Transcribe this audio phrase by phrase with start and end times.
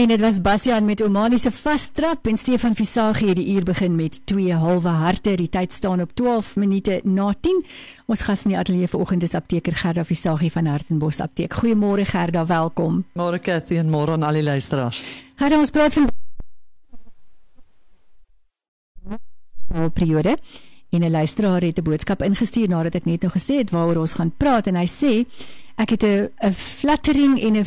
[0.00, 3.94] En dit was Bastian met Omani se vastrap en Stefan Visagie het die uur begin
[3.94, 5.34] met twee halwe harte.
[5.36, 7.64] Die tyd staan op 12 minute na 10.
[8.06, 11.52] Ons gas in die ateljee vanoggend is apteker Gerda Visagie van Hartenbos Apteek.
[11.52, 13.04] Goeiemôre Gerda, welkom.
[13.12, 15.02] Môre Cathy en môre aan al die luisteraars.
[15.36, 16.08] Gerda, ons praat van
[19.68, 20.38] nou periode.
[20.90, 24.14] En 'n luisteraar het 'n boodskap ingestuur nadat ek net nou gesê het waaroor ons
[24.14, 25.26] gaan praat en hy sê
[25.76, 27.64] ek het 'n 'n fluttering en 'n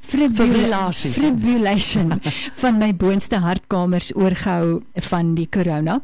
[0.00, 2.12] fibrillasie fibrillation
[2.62, 6.00] van my boonste hartkamers oorgehou van die corona.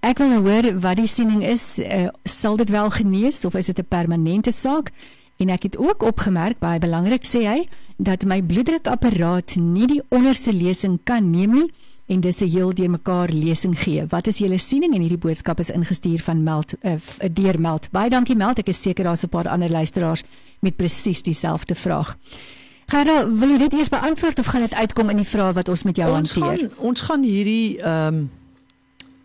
[0.00, 3.66] Ek wil nou hoor wat die siening is, uh, sal dit wel genees of is
[3.66, 4.92] dit 'n permanente saak?
[5.36, 10.52] En ek het ook opgemerk baie belangrik sê hy dat my bloeddrukapparaat nie die onderste
[10.52, 11.70] lesing kan neem nie
[12.06, 14.06] en dis 'n heel deur mekaar lesing gee.
[14.08, 16.92] Wat is julle siening en hierdie boodskap is ingestuur van Meld uh,
[17.32, 17.90] deur Meld.
[17.90, 18.58] Baie dankie Meld.
[18.58, 20.22] Ek is seker daar's 'n paar ander luisteraars
[20.60, 22.16] met presies dieselfde vraag.
[22.86, 25.82] Gerda, wil jy dit eers beantwoord of gaan dit uitkom in die vrae wat ons
[25.82, 26.58] met jou ons hanteer?
[26.58, 28.26] Gaan, ons gaan hierdie ehm um,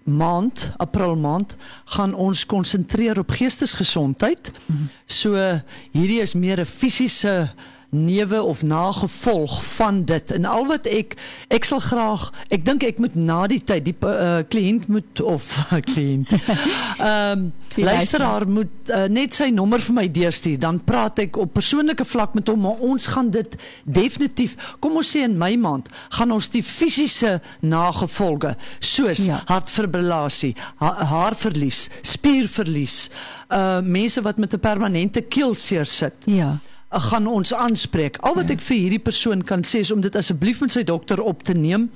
[0.04, 1.54] maand, April maand,
[1.94, 4.52] gaan ons konsentreer op geestesgesondheid.
[4.66, 4.90] Mm -hmm.
[5.06, 7.54] So hierdie is meer 'n fisiese
[7.92, 10.32] neuwe of nagevolg van dit.
[10.32, 11.18] En al wat ek
[11.52, 15.52] ek sal graag ek dink ek moet na die tyd die uh, kliënt moet of
[15.92, 20.58] kliënt ehm um, luisteraar moet uh, net sy nommer vir my deurstuur.
[20.60, 25.12] Dan praat ek op persoonlike vlak met hom maar ons gaan dit definitief kom ons
[25.16, 29.42] sê in my maand gaan ons die fisiese nagevolge soos ja.
[29.52, 33.04] hartfibrillasie ha haarverlies spierverlies
[33.52, 36.60] uh mense wat met 'n permanente keelseer sit ja
[37.00, 38.18] gaan ons aanspreek.
[38.18, 41.22] Al wat ek vir hierdie persoon kan sê is om dit asseblief met sy dokter
[41.22, 41.90] op te neem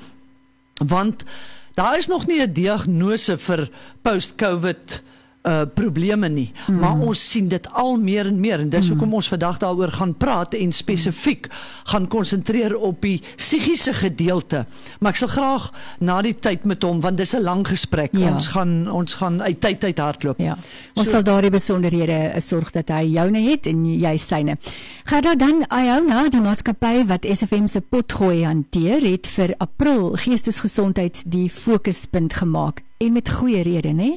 [0.83, 1.23] want
[1.75, 3.69] daar is nog nie 'n diagnose vir
[4.01, 5.01] post-COVID
[5.45, 6.51] uh probleme nie.
[6.67, 6.79] Mm.
[6.79, 9.13] maar ons sien dit al meer en meer en dis hoekom mm.
[9.13, 11.47] ons vandag daaroor gaan praat en spesifiek
[11.83, 14.65] gaan konsentreer op die psigiese gedeelte.
[14.99, 18.11] Maar ek sal graag na die tyd met hom want dis 'n lang gesprek.
[18.13, 18.33] Ja.
[18.33, 20.39] ons gaan ons gaan uit tyd uit hardloop.
[20.39, 20.57] Ja.
[20.95, 24.57] Ons so, sal daardie besonderhede sorg dat hy joune het en jy syne.
[25.05, 31.21] Gaan dan dan Iona die maatskappy wat SFM se potgooi hanteer het vir April geestesgesondheid
[31.31, 32.81] die fokuspunt gemaak.
[32.97, 34.09] En met goeie rede nê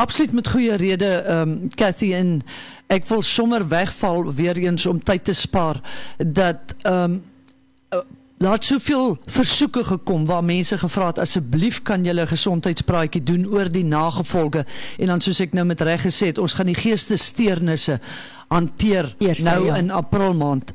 [0.00, 2.40] Absoluut met goeie rede ehm um, Cathy en
[2.88, 5.80] ek wil sommer wegval weer eens om tyd te spaar
[6.16, 7.22] dat ehm um,
[8.40, 13.68] daar het soveel versoeke gekom waar mense gevra het asseblief kan julle gesondheidspraatjie doen oor
[13.72, 14.64] die nagevolge
[14.96, 17.98] en dan soos ek nou met reg gesê het ons gaan die geestesteurnisse
[18.48, 19.76] hanteer Eerste, nou ja.
[19.76, 20.72] in April maand.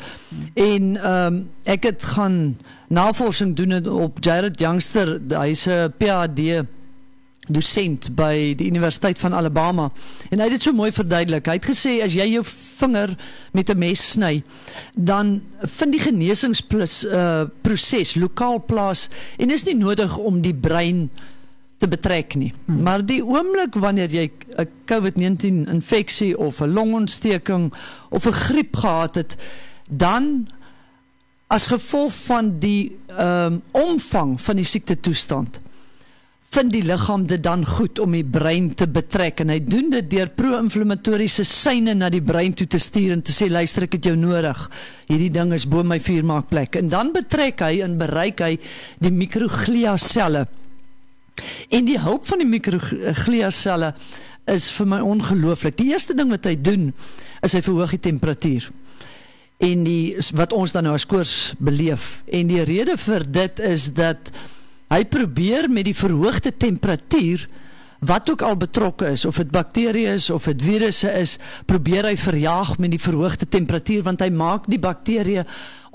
[0.53, 2.57] En ehm um, ek het gaan
[2.88, 6.62] navorsing doen op Jared Youngster, hy's 'n PhD
[7.47, 9.89] dosent by die Universiteit van Alabama
[10.29, 11.47] en hy het dit so mooi verduidelik.
[11.47, 13.16] Hy het gesê as jy jou vinger
[13.53, 14.44] met 'n mes sny,
[14.95, 21.09] dan vind die genesingsproses uh, proses lokaal plaas en is nie nodig om die brein
[21.78, 22.53] te betrek nie.
[22.66, 22.81] Hmm.
[22.81, 27.73] Maar die oomblik wanneer jy 'n COVID-19 infeksie of 'n longontsteking
[28.09, 29.35] of 'n griep gehad het,
[29.89, 30.47] dan
[31.47, 35.59] as gevolg van die ehm um, omvang van die siekte toestand
[36.56, 40.06] vind die liggaam dit dan goed om die brein te betrek en hy doen dit
[40.14, 44.08] deur pro-inflammatoriese seine na die brein toe te stuur en te sê luister ek het
[44.08, 44.62] jou nodig.
[45.10, 48.54] Hierdie ding is bo my vuurmaakplek en dan betrek hy en bereik hy
[49.04, 50.46] die mikroglia selle.
[51.76, 53.92] En die hulp van die mikroglia selle
[54.48, 55.76] is vir my ongelooflik.
[55.82, 56.92] Die eerste ding wat hy doen
[57.44, 58.72] is hy verhoog die temperatuur
[59.66, 63.88] en die wat ons dan nou as koors beleef en die rede vir dit is
[63.96, 64.32] dat
[64.90, 67.47] Hy probeer met die verhoogde temperatuur
[68.06, 72.16] wat ook al betrokke is of dit bakterieë is of dit virusse is, probeer hy
[72.19, 75.45] verjaag met die verhoogde temperatuur want hy maak die bakterieë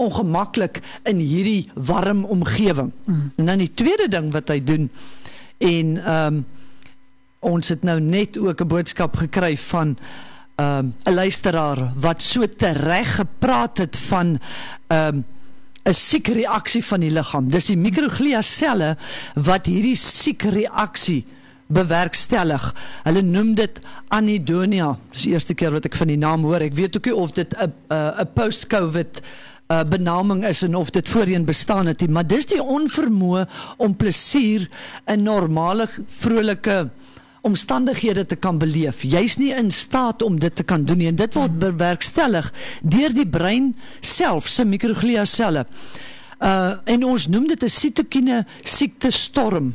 [0.00, 2.90] ongemaklik in hierdie warm omgewing.
[3.04, 3.30] Mm.
[3.36, 4.88] En dan die tweede ding wat hy doen
[5.60, 6.46] en ehm um,
[7.40, 9.96] ons het nou net ook 'n boodskap gekry van
[10.56, 14.38] ehm um, 'n luisteraar wat so tereg gepraat het van
[14.88, 15.24] ehm um,
[15.90, 17.50] 'n siek reaksie van die liggaam.
[17.50, 18.96] Dis die mikroglia selle
[19.34, 21.24] wat hierdie siek reaksie
[21.70, 22.74] bewerkstellig.
[23.04, 24.96] Hulle noem dit anidonia.
[25.12, 26.62] Dis die eerste keer wat ek van die naam hoor.
[26.62, 29.22] Ek weet ook nie of dit 'n 'n post-COVID
[29.70, 33.46] uh, benaming is en of dit voorheen bestaan het nie, maar dis die onvermoë
[33.78, 34.68] om plesier
[35.06, 36.88] in normale vrolike
[37.40, 39.02] omstandighede te kan beleef.
[39.02, 42.52] Jy's nie in staat om dit te kan doen nie en dit word bewerkstellig
[42.82, 45.66] deur die brein self se mikroglia selle.
[46.40, 49.74] Uh en ons noem dit 'n sitokine siekte storm.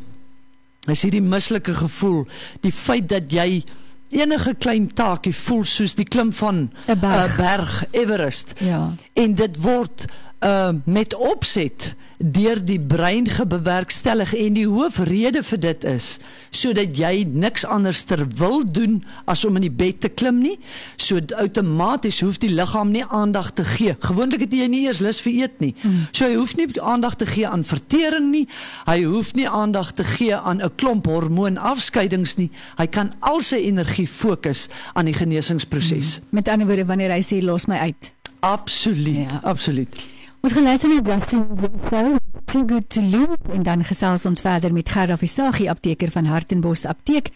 [0.88, 2.28] Is hierdie mislike gevoel,
[2.62, 3.64] die feit dat jy
[4.10, 8.54] enige klein taakie voel soos die klim van 'n berg, berg Everest.
[8.60, 8.94] Ja.
[9.14, 10.06] En dit word
[10.44, 16.08] uh met opset deur die brein gebewerkstellig en die hoofrede vir dit is
[16.56, 20.56] sodat jy niks anders ter wil doen as om in die bed te klim nie.
[20.96, 23.98] So outomaties hoef die liggaam nie aandag te gee.
[24.00, 25.74] Gewoonlik het jy nie eers lus vir eet nie.
[26.12, 28.46] So hy hoef nie aandag te gee aan vertering nie.
[28.88, 32.52] Hy hoef nie aandag te gee aan 'n klomp hormoonafskeidings nie.
[32.78, 36.20] Hy kan al sy energie fokus aan die genesingsproses.
[36.30, 38.14] Met ander woorde wanneer hy sê los my uit.
[38.40, 39.40] Absoluut ja.
[39.44, 40.15] absoluut
[40.46, 44.70] Ons gaan luister na Justin Bieber, Too Good to Lose en dan gesels ons verder
[44.74, 47.32] met Gerda Visagie, apteker van Hartenbos Apteek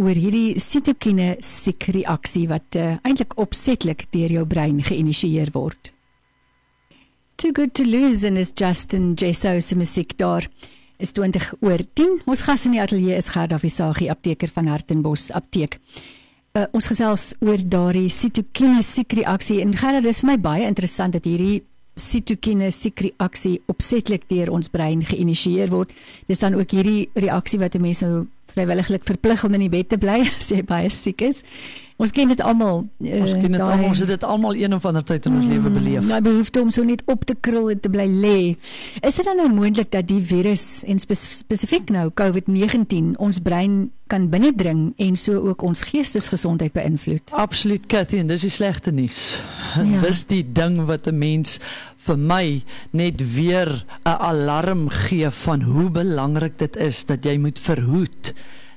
[0.00, 5.90] oor hierdie sitokine siekreaksie wat uh, eintlik opsetlik deur jou brein geïnisieer word.
[7.36, 10.48] Too Good to Lose en is Justin Jesso se musiek daar.
[10.96, 12.22] Is 20 oor 10.
[12.24, 15.76] Ons gas in die ateljee is Gerda Visagie, apteker van Hartenbos Apteek.
[16.56, 21.28] Uh, ons gesels oor daardie sitokine siekreaksie en Gerda, dis vir my baie interessant dat
[21.28, 21.60] hierdie
[21.96, 25.92] sitokine siekreaksie opsetlik deur ons brein geïnisieer word.
[26.26, 29.88] Dis dan ook hierdie reaksie wat 'n mens nou vrywilliglik verplig om in die bed
[29.88, 31.42] te bly as jy baie siek is.
[31.96, 32.80] Ons ken dit almal.
[32.98, 35.44] Uh, ons ken dit almal, ons het dit almal een of ander tyd in ons
[35.44, 36.06] mm, lewe beleef.
[36.08, 38.38] Nou behoefte om so net op te krul en te bly lê.
[38.98, 44.26] Is dit dan nou moontlik dat die virus en spesifiek nou COVID-19 ons brein kan
[44.32, 47.30] binnendring en so ook ons geestesgesondheid beïnvloed?
[47.38, 49.38] Absoluut, Cathy, en dis die slegte nuus.
[49.78, 50.02] Ja.
[50.08, 51.60] Dis die ding wat 'n mens
[52.04, 53.70] vir my net weer
[54.02, 58.34] 'n alarm gee van hoe belangrik dit is dat jy moet verhoed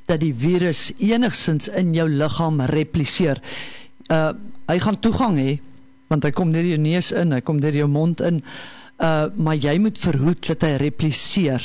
[0.08, 3.42] dat die virus enigsins in jou liggaam repliseer.
[4.12, 4.34] Uh
[4.68, 5.52] hy gaan toegang hê
[6.12, 8.42] want hy kom deur jou neus in, hy kom deur jou mond in.
[9.00, 11.64] Uh maar jy moet verhoed dat hy repliseer.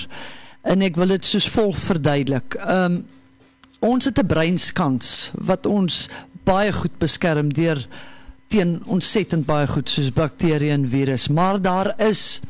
[0.63, 2.59] En ek wil dit soos volg verduidelik.
[2.63, 3.03] Um
[3.83, 6.09] ons het 'n breinskans wat ons
[6.45, 7.87] baie goed beskerm deur
[8.49, 12.41] teen ontsettend baie goed soos bakterieë en virus, maar daar is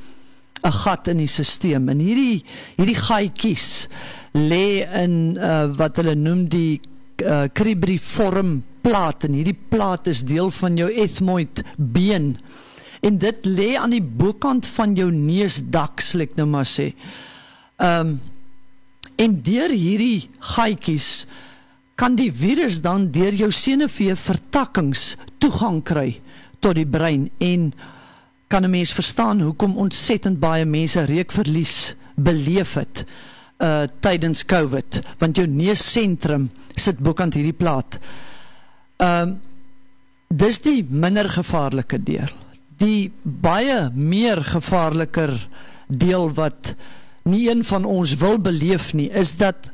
[0.62, 2.44] 'n gat in die stelsel en hierdie
[2.76, 3.88] hierdie gaatjies
[4.32, 6.80] lê in uh, wat hulle noem die
[7.22, 9.26] uh, cribriform plaat.
[9.28, 12.36] En hierdie plaat is deel van jou ethmoid been.
[13.02, 16.92] En dit lê aan die bokant van jou neusdak sal ek nou maar sê.
[17.78, 18.20] Ehm um,
[19.20, 21.26] en deur hierdie gaatjies
[22.00, 25.02] kan die virus dan deur jou senuwee vertakkings
[25.38, 26.16] toegang kry
[26.64, 27.28] tot die brein.
[27.38, 27.68] En
[28.48, 33.04] kan 'n mens verstaan hoekom ontsettend baie mense reukverlies beleef het
[33.62, 37.98] uh tydens COVID want jou neussentrum sit bokant hierdie plaat.
[38.98, 39.40] Ehm uh,
[40.32, 42.30] dis die minder gevaarlike deel.
[42.80, 45.34] Die baie meer gevaarliker
[45.92, 46.72] deel wat
[47.28, 49.68] nie een van ons wil beleef nie is dat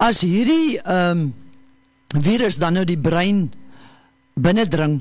[0.00, 1.30] as hierdie ehm um,
[2.10, 3.52] virus dan nou die brein
[4.34, 4.96] binnendring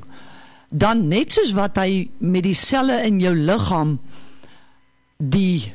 [0.69, 3.95] dan net soos wat hy met die selle in jou liggaam
[5.17, 5.73] die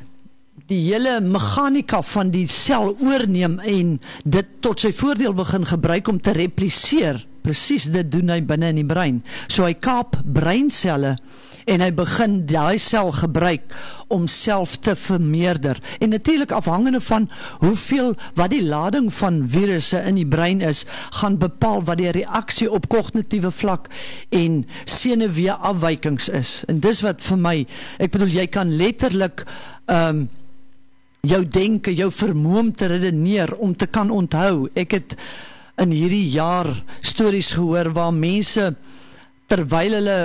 [0.69, 3.95] die hele meganika van die sel oorneem en
[4.25, 7.21] dit tot sy voordeel begin gebruik om te repliseer.
[7.45, 9.21] Presies dit doen hy binne in die brein.
[9.45, 11.19] So hy kaap breinselle
[11.69, 13.73] en hy begin daai sel gebruik
[14.13, 15.77] om self te vermeerder.
[16.01, 17.27] En natuurlik afhangende van
[17.61, 20.83] hoeveel wat die lading van virusse in die brein is,
[21.21, 23.89] gaan bepaal wat die reaksie op kognitiewe vlak
[24.29, 26.55] en senuweeafwykings is.
[26.69, 27.55] En dis wat vir my,
[28.01, 29.45] ek bedoel jy kan letterlik
[29.85, 30.25] ehm um,
[31.27, 34.69] jou denke, jou vermoë om te redeneer, om te kan onthou.
[34.75, 35.15] Ek het
[35.81, 36.69] in hierdie jaar
[37.01, 38.73] stories gehoor waar mense
[39.51, 40.19] terwyl hulle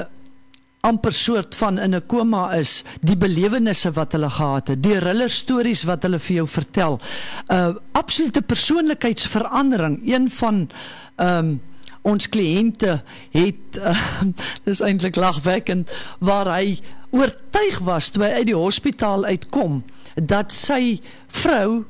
[0.86, 5.28] amper soort van in 'n koma is, die belewennisse wat hulle gehad het, die hulle
[5.28, 7.00] stories wat hulle vir jou vertel.
[7.48, 10.00] 'n uh, Absolute persoonlikheidsverandering.
[10.04, 10.70] Een van
[11.16, 11.60] ehm um,
[12.02, 14.22] ons kliënte het uh,
[14.66, 16.80] dis eintlik lagwekkend waar hy
[17.10, 19.82] oortuig was toe hy uit die hospitaal uitkom
[20.14, 21.84] dat sy vrou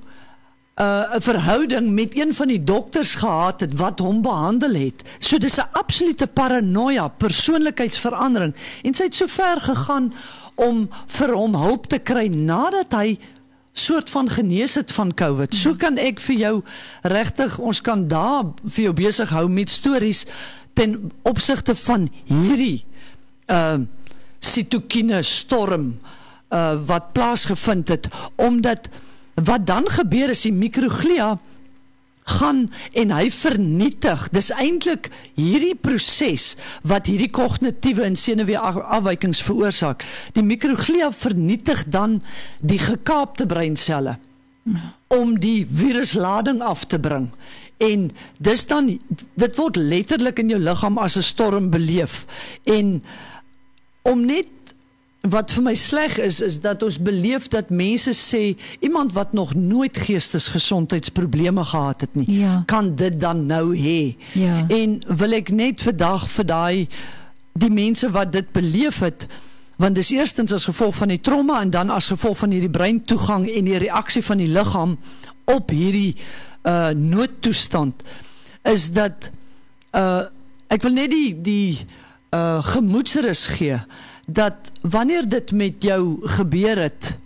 [0.80, 5.02] uh, 'n verhouding met een van die dokters gehad het wat hom behandel het.
[5.18, 10.12] So dis 'n absolute paranoia, persoonlikheidsverandering en sy het so ver gegaan
[10.54, 13.18] om vir hom hulp te kry nadat hy
[13.72, 15.54] soort van genees het van COVID.
[15.54, 16.62] So kan ek vir jou
[17.02, 20.26] regtig ons kan daar vir jou besig hou met stories
[20.74, 22.84] ten opsigte van hierdie
[23.48, 23.78] uh
[24.40, 25.98] sitokine storm
[26.50, 28.88] uh, wat plaasgevind het omdat
[29.34, 31.38] wat dan gebeur is die mikroglia
[32.30, 34.28] gaan en hy vernietig.
[34.34, 36.54] Dis eintlik hierdie proses
[36.86, 40.04] wat hierdie kognitiewe en senuweeafwykings veroorsaak
[40.36, 42.20] die mikroglia vernietig dan
[42.60, 44.18] die gekaapte breinselle
[45.10, 47.30] om die viruslading af te bring.
[47.80, 48.92] En dis dan
[49.40, 52.26] dit word letterlik in jou liggaam as 'n storm beleef.
[52.64, 53.02] En
[54.02, 54.46] om net
[55.20, 59.54] wat vir my sleg is is dat ons beleef dat mense sê iemand wat nog
[59.54, 62.62] nooit geestesgesondheidsprobleme gehad het nie Ja.
[62.66, 64.16] kan dit dan nou hê.
[64.32, 64.64] Ja.
[64.68, 66.88] En wil ek net vandag vir daai
[67.52, 69.26] die mense wat dit beleef het
[69.76, 73.48] want dis eerstens as gevolg van die trauma en dan as gevolg van hierdie breintoegang
[73.48, 74.98] en die reaksie van die liggaam
[75.44, 76.16] op hierdie
[76.64, 78.02] uh noodtoestand
[78.62, 79.30] is dat
[79.96, 80.22] uh
[80.68, 81.78] ek wil net die die
[82.30, 83.80] uh gemoedsrus gee
[84.26, 87.16] dat wanneer dit met jou gebeur het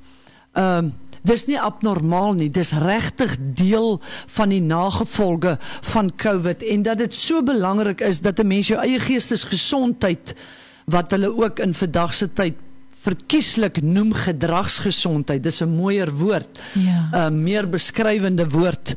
[0.52, 0.90] ehm
[1.24, 3.96] dis nie abnormaal nie dis regtig deel
[4.36, 5.56] van die nagevolge
[5.94, 10.34] van COVID en dat dit so belangrik is dat 'n mens jou eie geestesgesondheid
[10.84, 12.54] wat hulle ook in vandag se tyd
[13.04, 17.28] verkieslik noem gedragsgesondheid dis 'n mooier woord Ja.
[17.28, 18.94] 'n meer beskrywende woord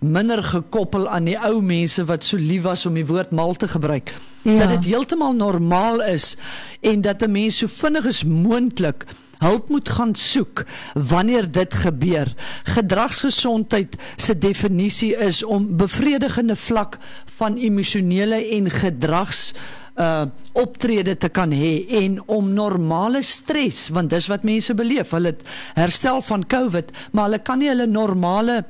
[0.00, 3.68] minder gekoppel aan die ou mense wat so lief was om die woord mal te
[3.68, 4.58] gebruik Ja.
[4.58, 6.36] dat dit heeltemal normaal is
[6.80, 9.04] en dat 'n mens so vinnig as moontlik
[9.38, 10.64] hulp moet gaan soek
[10.94, 12.34] wanneer dit gebeur.
[12.64, 16.98] Gedragsgesondheid se definisie is om bevredigende vlak
[17.38, 19.54] van emosionele en gedrags
[19.96, 25.10] uh optrede te kan hê en om normale stres want dis wat mense beleef.
[25.10, 25.36] Hulle
[25.74, 28.64] herstel van COVID, maar hulle kan nie hulle normale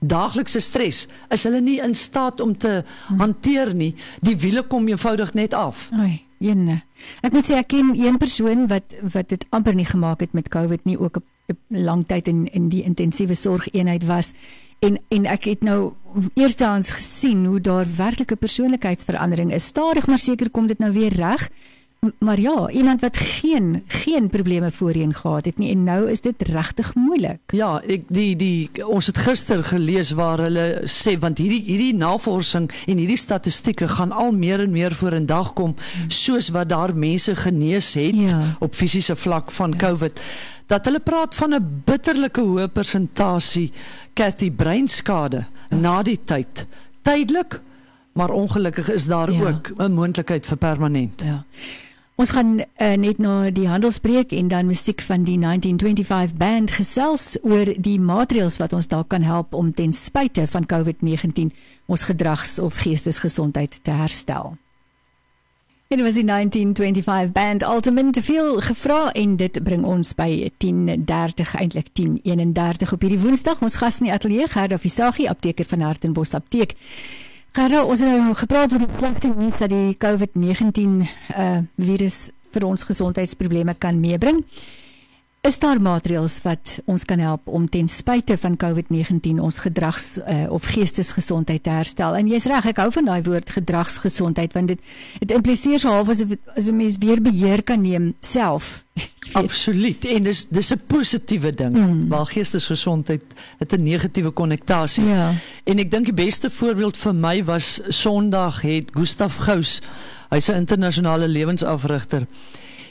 [0.00, 2.82] daaglikse stres is hulle nie in staat om te
[3.18, 3.94] hanteer nie.
[4.20, 5.88] Die wiele kom eenvoudig net af.
[5.92, 6.82] Ai, ene.
[7.22, 10.52] Ek moet sê ek ken een persoon wat wat dit amper nie gemaak het met
[10.52, 14.32] COVID nie, ook 'n lang tyd in in die intensiewe sorgeenheid was.
[14.78, 15.92] En en ek het nou
[16.34, 19.64] eerstehands gesien hoe daar werklike persoonlikheidsverandering is.
[19.64, 21.50] Stadig maar seker kom dit nou weer reg.
[22.18, 26.42] Maar ja, iemand wat geen geen probleme voorheen gehad het nie en nou is dit
[26.42, 27.40] regtig moeilik.
[27.52, 32.70] Ja, ek die die ons het gister gelees waar hulle sê want hierdie hierdie navorsing
[32.86, 35.74] en hierdie statistieke gaan al meer en meer vorendag kom
[36.08, 38.56] soos wat daar mense genees het Ja.
[38.60, 39.76] op fisiese vlak van ja.
[39.76, 40.20] COVID
[40.66, 43.72] dat hulle praat van 'n bitterlike hoë persentasie
[44.14, 45.76] Cathy breinskade ja.
[45.76, 46.66] na die tyd.
[47.02, 47.60] Tydelik,
[48.12, 49.48] maar ongelukkig is daar ja.
[49.48, 51.22] ook 'n moontlikheid vir permanent.
[51.22, 51.44] Ja.
[52.16, 57.34] Ons gaan uh, net na die handelsbreek en dan musiek van die 1925 band gesels
[57.44, 61.50] oor die maatreëls wat ons dalk kan help om ten spyte van COVID-19
[61.86, 64.56] ons gedrags- of geestesgesondheid te herstel.
[65.92, 71.54] En was die 1925 band Ultimate te veel gevra en dit bring ons by 10:30
[71.60, 73.60] eintlik 10:31 op hierdie Woensdag.
[73.62, 76.74] Ons gas in die ateljee Gerda Visagie, apteker van Hartenbos Apteek.
[77.56, 80.96] Gerda, ons het nou gepraat oor die slegte nuus dat die COVID-19
[81.40, 82.16] uh virus
[82.52, 84.42] vir ons gesondheidsprobleme kan meebring.
[85.46, 90.50] Is daar maatreëls wat ons kan help om ten spyte van COVID-19 ons gedrags uh,
[90.50, 92.16] of geestesgesondheid te herstel?
[92.18, 94.82] En jy's reg, ek hou van daai woord gedragsgesondheid want dit
[95.22, 98.82] dit impliseer so half asof as 'n mens weer beheer kan neem self.
[99.42, 100.04] Absoluut.
[100.04, 101.78] En dis dis 'n positiewe ding.
[101.78, 101.86] Mm.
[101.86, 102.08] Mm.
[102.08, 103.22] Waar geestesgesondheid
[103.58, 105.04] het 'n negatiewe konnektasie.
[105.04, 105.32] Ja.
[105.64, 109.80] En ek dink die beste voorbeeld vir my was Sondag het Gustaf Gous,
[110.28, 112.26] hy's 'n internasionale lewensafrigter,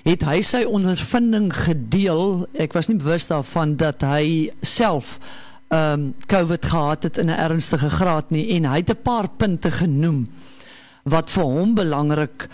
[0.06, 2.46] het hy sy ondervinding gedeel.
[2.54, 5.20] Ek was nie bewus daarvan dat hy self
[5.74, 9.28] ehm um, COVID gehad het in 'n ernstige graad nie en hy het 'n paar
[9.30, 10.30] punte genoem
[11.04, 12.48] wat vir hom belangrik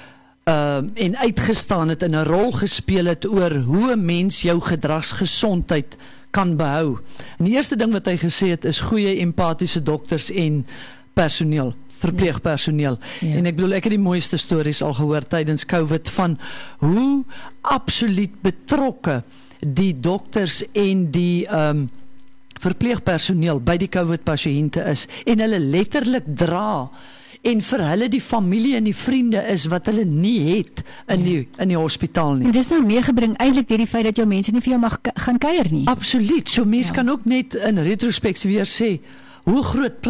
[0.43, 4.61] ehm uh, en uitgestaan het en 'n rol gespeel het oor hoe 'n mens jou
[4.61, 5.97] gedragsgesondheid
[6.31, 6.97] kan behou.
[7.37, 10.65] En die eerste ding wat hy gesê het is goeie empatiese dokters en
[11.13, 12.97] personeel, verpleegpersoneel.
[13.21, 13.27] Ja.
[13.27, 13.37] Ja.
[13.39, 16.37] En ek bedoel ek het die mooiste stories al gehoor tydens COVID van
[16.83, 17.23] hoe
[17.61, 19.21] absoluut betrokke
[19.61, 21.89] die dokters en die ehm um,
[22.61, 26.91] verpleegpersoneel by die COVID pasiënte is en hulle letterlik dra
[27.41, 31.37] en vir hulle die familie en die vriende is wat hulle nie het in die
[31.57, 32.51] in die hospitaal nie.
[32.51, 34.99] En dis nou meegebring eintlik deur die feit dat jou mense nie vir jou mag
[35.25, 35.87] gaan kuier nie.
[35.89, 36.49] Absoluut.
[36.49, 36.97] So mense Ja.
[36.97, 37.01] ja.
[37.01, 38.99] kan ook net in retrospeksie weer sê
[39.43, 40.07] hoe groot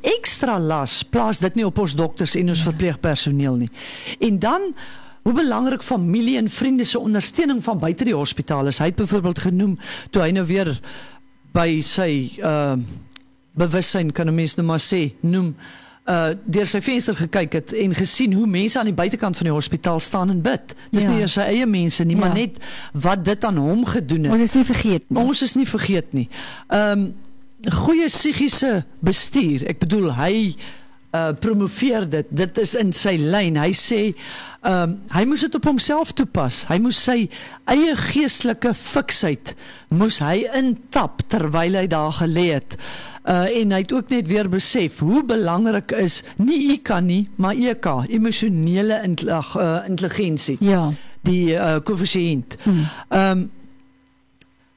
[0.00, 2.64] ekstra las plaas dit nie op ons dokters en ons ja.
[2.70, 3.70] verpleegpersoneel nie.
[4.20, 4.74] En dan
[5.22, 8.78] hoe belangrik familie en vriende se ondersteuning van buite die hospitaal is.
[8.78, 9.78] Hy het byvoorbeeld genoem
[10.10, 10.80] toe hy nou weer
[11.52, 12.76] by sy uh
[13.58, 15.56] bewussyn kan 'n mens nou maar sê noem
[16.08, 19.52] uh deur sy venster gekyk het en gesien hoe mense aan die buitekant van die
[19.52, 20.74] hospitaal staan en bid.
[20.90, 21.08] Dis Ja.
[21.10, 22.20] nie eers sy eie mense nie, ja.
[22.20, 22.44] maar Ja.
[22.46, 22.58] net
[22.92, 24.32] wat dit aan hom gedoen het.
[24.32, 25.18] Ons is nie vergeet nie.
[25.22, 26.28] Ons is nie vergeet nie.
[26.68, 27.14] Ehm um,
[27.66, 29.64] goeie psigiese bestuur.
[29.70, 30.34] Ek bedoel hy
[31.16, 32.26] uh promoveer dit.
[32.36, 33.56] Dit is in sy lyn.
[33.56, 34.00] Hy sê
[34.60, 36.64] ehm um, hy moes dit op homself toepas.
[36.68, 37.28] Hy moes sy
[37.70, 39.54] eie geestelike fiksheid
[39.94, 42.76] moes hy intap terwyl hy daar gelê het.
[43.24, 47.54] Uh en hy het ook net weer besef hoe belangrik is nie IQ nie, maar
[47.56, 50.90] EK, emosionele uh, intelligensie Ja.
[51.22, 52.56] die uh, koëffisiënt.
[52.66, 53.50] Ehm um,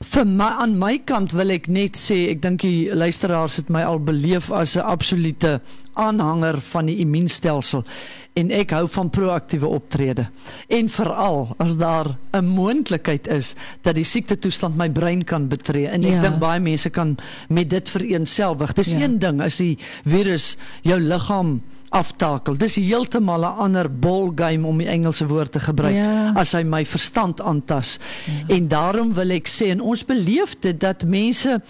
[0.01, 3.83] vir my aan my kant wil ek net sê ek dink die luisteraars het my
[3.85, 5.61] al beleef as 'n absolute
[5.93, 7.83] aanhanger van die immuunstelsel
[8.33, 10.27] en ek hou van proaktiewe optrede
[10.71, 15.87] en veral as daar 'n moontlikheid is dat die siekte toestand my brein kan betree
[15.87, 16.21] en ek ja.
[16.21, 17.17] dink baie mense kan
[17.49, 19.01] met dit vereensgewig dis ja.
[19.01, 21.61] een ding as die virus jou liggaam
[21.91, 22.55] aftakel.
[22.57, 26.31] Dis heeltemal 'n ander ball game om die Engelse woord te gebruik ja.
[26.35, 27.99] as hy my verstand aantas.
[28.25, 28.55] Ja.
[28.55, 31.61] En daarom wil ek sê en ons beleef dit dat mense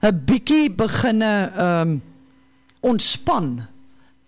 [0.00, 2.02] 'n bietjie beginne ehm um,
[2.80, 3.66] ontspan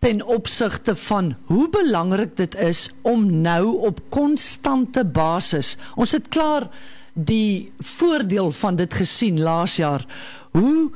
[0.00, 5.76] ten opsigte van hoe belangrik dit is om nou op konstante basis.
[5.94, 6.68] Ons het klaar
[7.12, 10.06] die voordeel van dit gesien laas jaar.
[10.50, 10.90] Hoe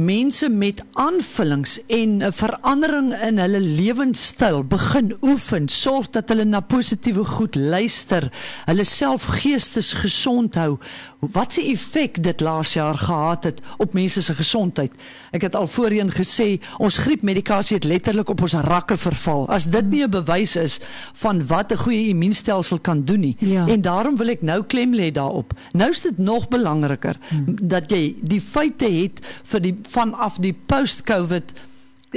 [0.00, 6.60] mense met aanvullings en 'n verandering in hulle lewenstyl begin oefen, sorg dat hulle na
[6.60, 8.32] positiewe goed luister,
[8.64, 10.78] hulle self geestesgesond hou,
[11.20, 14.94] wat se effek dit laas jaar gehad het op mense se gesondheid.
[15.36, 19.46] Ek het al voorheen gesê ons griepmedikasie het letterlik op ons rakke verval.
[19.48, 20.80] As dit nie 'n bewys is
[21.12, 23.36] van wat 'n goeie immuunstelsel kan doen nie.
[23.38, 23.66] Ja.
[23.68, 25.52] En daarom wil ek nou klem lê daarop.
[25.72, 27.56] Nou is dit nog belangriker hmm.
[27.62, 31.54] dat jy die feite het vir die vanaf die post-COVID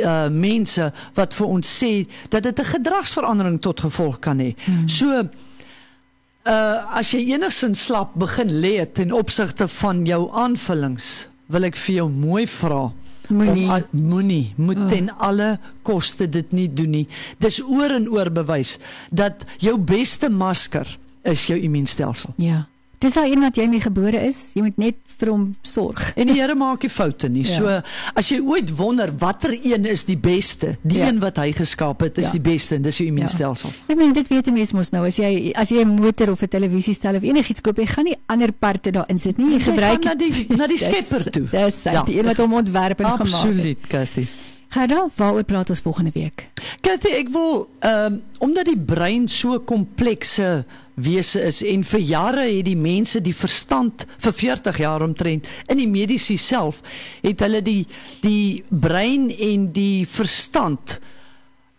[0.02, 4.56] uh mense wat vir ons sê dat dit 'n gedragsverandering tot gevolg kan hê.
[4.66, 4.88] Hmm.
[4.90, 5.30] So
[6.44, 11.96] Uh as jy enigsins slap begin lê ten opsigte van jou aanvullings, wil ek vir
[12.02, 12.92] jou mooi vra.
[13.32, 14.90] Moenie moenie moet oh.
[14.92, 15.54] ten alle
[15.88, 17.06] koste dit nie doen nie.
[17.40, 18.76] Dis oor en oor bewys
[19.08, 20.90] dat jou beste masker
[21.24, 22.36] is jou immuunstelsel.
[22.36, 22.66] Ja.
[23.04, 24.38] Dis al een wat jy mee gebore is.
[24.56, 26.06] Jy moet net vir hom sorg.
[26.16, 27.44] En die Here maak nie foute nie.
[27.44, 27.58] Ja.
[27.58, 31.10] So as jy ooit wonder watter een is die beste, die ja.
[31.12, 32.38] een wat hy geskaap het, is ja.
[32.38, 33.74] die beste en dis jou immuunstelsel.
[33.74, 33.94] Ja.
[33.94, 36.42] Ek meen dit weet 'n mens mos nou as jy as jy 'n motor of
[36.42, 39.58] 'n televisiestel of enigiets koop, jy gaan nie ander parte daarin sit nie.
[39.58, 41.48] Jy gebruik na die na die skepper toe.
[41.52, 42.04] Dis ja.
[42.04, 43.52] die een wat hom ontwerp en Absoluut, gemaak het.
[43.52, 44.28] Absoluut, Cathy.
[44.74, 46.48] Gada, waaroor praat ons volgende week?
[46.82, 52.46] Cathy, ek wil ehm um, omdat die brein so komplekse wese is en vir jare
[52.48, 56.82] het die mense die verstand vir 40 jaar omtrent in die mediese self
[57.24, 57.86] het hulle die
[58.22, 61.00] die brein en die verstand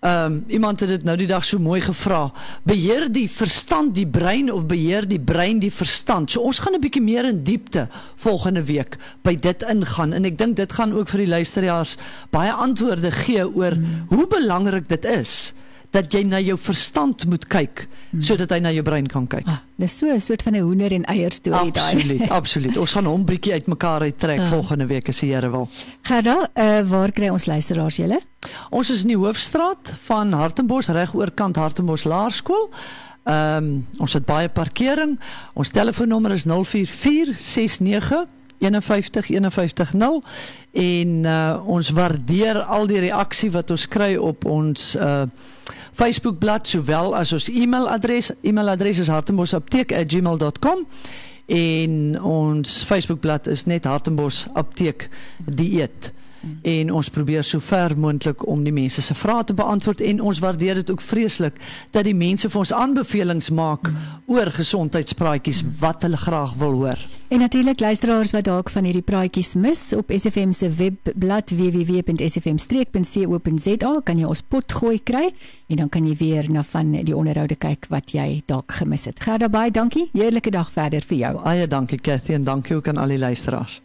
[0.04, 2.32] Ehm um, iemand het dit nou die dag so mooi gevra.
[2.62, 6.30] Beheer die verstand die brein of beheer die brein die verstand?
[6.30, 10.38] So ons gaan 'n bietjie meer in diepte volgende week by dit ingaan en ek
[10.38, 11.96] dink dit gaan ook vir die luisteraars
[12.30, 14.04] baie antwoorde gee oor hmm.
[14.08, 15.54] hoe belangrik dit is
[15.94, 18.22] dat jy na jou verstand moet kyk hmm.
[18.24, 19.46] sodat hy na jou brein kan kyk.
[19.50, 21.94] Ah, dis so 'n soort van 'n hoender en eier storie daai.
[21.94, 22.76] Absoluut, absoluut.
[22.76, 24.50] Ons gaan hom bietjie uitmekaar uittrek ah.
[24.50, 25.68] volgende week as die Here wil.
[26.02, 28.20] Daar, uh, waar kry ons luisteraars julle?
[28.70, 32.70] Ons is in die hoofstraat van Hartenbos reg oorkant Hartenbos Laerskool.
[33.24, 35.18] Ehm um, ons het baie parkering.
[35.54, 38.26] Ons telefoonnommer is 044691
[38.58, 39.94] 51550
[40.72, 45.24] en uh, ons waardeer al die reaksie wat ons kry op ons uh
[45.94, 48.32] Facebookblad sowel as ons e-mailadres.
[48.42, 50.86] E-mailadres is hartembosapteek@gmail.com
[51.46, 55.08] en ons Facebookblad is net Hartembos Apteek
[55.44, 56.12] Dieet
[56.62, 60.38] en ons probeer so ver moontlik om die mense se vrae te beantwoord en ons
[60.44, 61.54] waardeer dit ook vreeslik
[61.90, 63.96] dat die mense vir ons aanbevelings maak mm.
[64.26, 66.98] oor gesondheidspraatjies wat hulle graag wil hoor.
[67.28, 74.18] En natuurlik luisteraars wat dalk van hierdie praatjies mis op SFM se webblad www.sfmstreek.co.za kan
[74.18, 75.32] jy ons pot gooi kry
[75.68, 79.20] en dan kan jy weer na van die onderhoude kyk wat jy dalk gemis het.
[79.20, 80.10] Gerda baie dankie.
[80.12, 81.42] Heerlike dag verder vir jou.
[81.42, 83.80] Baie dankie Cathy en dankie ook aan al die luisteraars.